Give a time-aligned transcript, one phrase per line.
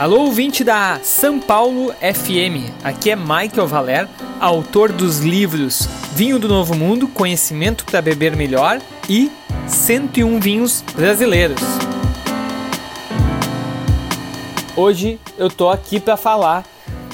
[0.00, 2.72] Alô, ouvinte da São Paulo FM.
[2.82, 4.08] Aqui é Michael Valer,
[4.40, 9.30] autor dos livros Vinho do Novo Mundo, Conhecimento para Beber Melhor e
[9.66, 11.60] 101 Vinhos Brasileiros.
[14.74, 16.64] Hoje eu tô aqui para falar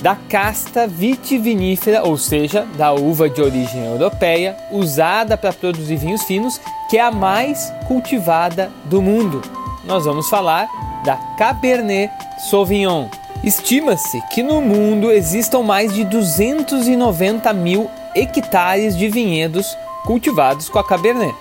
[0.01, 6.61] da casta vitivinífera, ou seja, da uva de origem europeia, usada para produzir vinhos finos,
[6.89, 9.43] que é a mais cultivada do mundo.
[9.85, 10.69] Nós vamos falar
[11.07, 12.13] da Cabernet
[12.51, 13.07] Sauvignon.
[13.45, 20.87] Estima-se que no mundo existam mais de 290 mil hectares de vinhedos cultivados com a
[20.87, 21.35] Cabernet.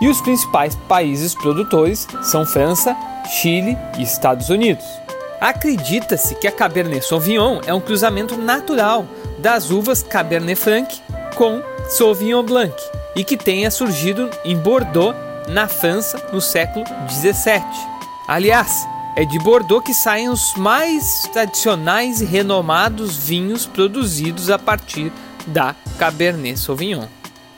[0.00, 4.84] E os principais países produtores são França, Chile e Estados Unidos.
[5.40, 9.04] Acredita-se que a Cabernet Sauvignon é um cruzamento natural
[9.38, 11.00] das uvas Cabernet Franc
[11.34, 12.74] com Sauvignon Blanc
[13.16, 15.16] e que tenha surgido em Bordeaux,
[15.48, 17.64] na França, no século 17.
[18.28, 18.86] Aliás,
[19.18, 25.12] é de Bordeaux que saem os mais tradicionais e renomados vinhos produzidos a partir
[25.44, 27.06] da Cabernet Sauvignon.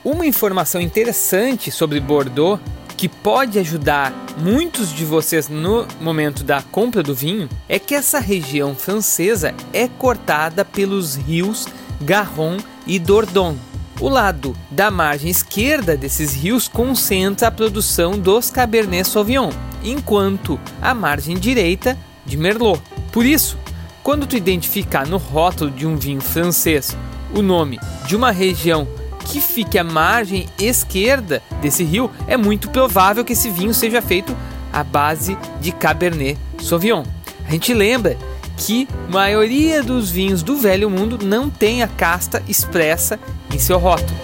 [0.03, 2.59] Uma informação interessante sobre Bordeaux
[2.97, 8.19] que pode ajudar muitos de vocês no momento da compra do vinho é que essa
[8.19, 11.69] região francesa é cortada pelos rios
[12.01, 13.61] Garonne e Dordogne.
[14.01, 19.51] O lado da margem esquerda desses rios concentra a produção dos Cabernet Sauvignon,
[19.83, 22.81] enquanto a margem direita de Merlot.
[23.13, 23.59] Por isso,
[24.03, 26.97] quando tu identificar no rótulo de um vinho francês
[27.35, 28.89] o nome de uma região
[29.27, 34.37] que fique à margem esquerda desse rio, é muito provável que esse vinho seja feito
[34.73, 37.05] à base de Cabernet Sauvignon.
[37.47, 38.17] A gente lembra
[38.57, 43.19] que a maioria dos vinhos do Velho Mundo não tem a casta expressa
[43.53, 44.19] em seu rótulo.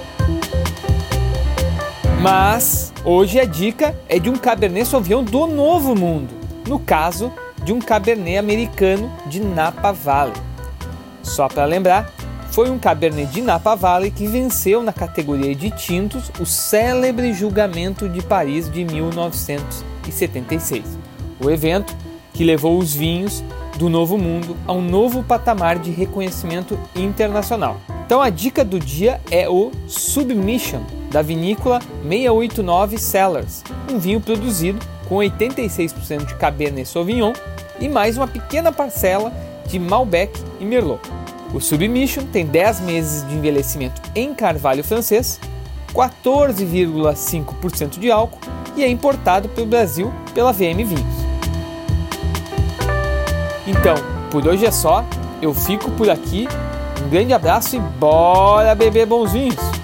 [2.29, 6.35] Mas hoje a dica é de um Cabernet Sauvignon do Novo Mundo,
[6.67, 7.33] no caso
[7.63, 10.35] de um Cabernet americano de Napa Valley.
[11.23, 12.13] Só para lembrar,
[12.51, 18.09] foi um Cabernet de Napa Valley que venceu na categoria de tintos o célebre julgamento
[18.09, 20.83] de Paris de 1976.
[21.41, 21.95] O evento
[22.33, 23.45] que levou os vinhos
[23.79, 27.81] do Novo Mundo a um novo patamar de reconhecimento internacional.
[28.05, 34.79] Então a dica do dia é o Submission da vinícola 689 Cellars, um vinho produzido
[35.09, 37.33] com 86% de Cabernet Sauvignon
[37.81, 39.33] e mais uma pequena parcela
[39.67, 41.01] de Malbec e Merlot.
[41.55, 45.41] O Submission tem 10 meses de envelhecimento em carvalho francês,
[45.95, 48.39] 14,5% de álcool
[48.77, 51.17] e é importado pelo Brasil pela VM Vinhos.
[53.67, 53.95] Então,
[54.31, 55.03] por hoje é só.
[55.41, 56.47] Eu fico por aqui.
[57.03, 59.76] Um grande abraço e bora beber bons vinhos!